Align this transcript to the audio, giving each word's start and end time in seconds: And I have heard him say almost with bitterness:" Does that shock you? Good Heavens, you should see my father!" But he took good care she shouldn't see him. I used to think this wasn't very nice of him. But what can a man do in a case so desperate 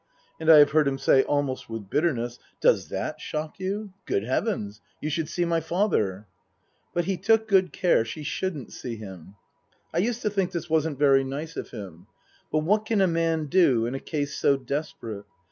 And 0.39 0.49
I 0.51 0.57
have 0.57 0.71
heard 0.71 0.87
him 0.87 0.97
say 0.97 1.21
almost 1.21 1.69
with 1.69 1.91
bitterness:" 1.91 2.39
Does 2.59 2.89
that 2.89 3.21
shock 3.21 3.59
you? 3.59 3.93
Good 4.07 4.23
Heavens, 4.23 4.81
you 4.99 5.11
should 5.11 5.29
see 5.29 5.45
my 5.45 5.59
father!" 5.59 6.25
But 6.95 7.05
he 7.05 7.17
took 7.17 7.47
good 7.47 7.71
care 7.71 8.03
she 8.03 8.23
shouldn't 8.23 8.73
see 8.73 8.95
him. 8.95 9.35
I 9.93 9.99
used 9.99 10.23
to 10.23 10.31
think 10.31 10.53
this 10.53 10.71
wasn't 10.71 10.97
very 10.97 11.23
nice 11.23 11.55
of 11.55 11.69
him. 11.69 12.07
But 12.51 12.63
what 12.63 12.87
can 12.87 12.99
a 12.99 13.05
man 13.05 13.45
do 13.45 13.85
in 13.85 13.93
a 13.93 13.99
case 13.99 14.33
so 14.35 14.57
desperate 14.57 15.25